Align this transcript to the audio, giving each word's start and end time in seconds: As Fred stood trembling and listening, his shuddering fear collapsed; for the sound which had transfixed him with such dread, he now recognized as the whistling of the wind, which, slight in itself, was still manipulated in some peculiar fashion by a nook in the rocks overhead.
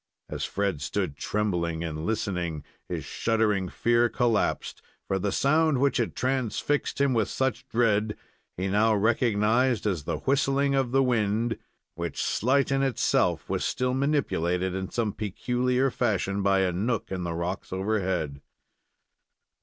As 0.29 0.45
Fred 0.45 0.81
stood 0.81 1.15
trembling 1.15 1.83
and 1.83 2.07
listening, 2.07 2.63
his 2.89 3.05
shuddering 3.05 3.69
fear 3.69 4.09
collapsed; 4.09 4.81
for 5.07 5.19
the 5.19 5.31
sound 5.31 5.77
which 5.77 5.97
had 5.97 6.15
transfixed 6.15 6.99
him 6.99 7.13
with 7.13 7.29
such 7.29 7.67
dread, 7.69 8.17
he 8.57 8.67
now 8.67 8.95
recognized 8.95 9.85
as 9.85 10.05
the 10.05 10.17
whistling 10.17 10.73
of 10.73 10.91
the 10.91 11.03
wind, 11.03 11.59
which, 11.93 12.19
slight 12.19 12.71
in 12.71 12.81
itself, 12.81 13.47
was 13.47 13.63
still 13.63 13.93
manipulated 13.93 14.73
in 14.73 14.89
some 14.89 15.13
peculiar 15.13 15.91
fashion 15.91 16.41
by 16.41 16.61
a 16.61 16.71
nook 16.71 17.11
in 17.11 17.21
the 17.23 17.35
rocks 17.35 17.71
overhead. 17.71 18.41